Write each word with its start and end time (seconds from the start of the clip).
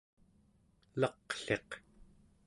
elaqliq 0.93 1.69